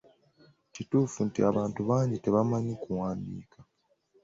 [0.73, 3.59] Kituufu nti abantu bangi tebamanyi kuwandiika.